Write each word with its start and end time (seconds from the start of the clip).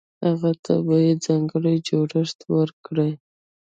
هغه 0.27 0.51
ته 0.63 0.73
به 0.85 0.95
يو 1.07 1.17
ځانګړی 1.25 1.75
جوړښت 1.87 2.37
ورکړي. 2.55 3.11